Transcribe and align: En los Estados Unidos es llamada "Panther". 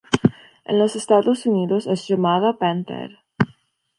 En 0.65 0.79
los 0.79 0.95
Estados 0.95 1.45
Unidos 1.45 1.85
es 1.85 2.07
llamada 2.07 2.57
"Panther". 2.57 3.19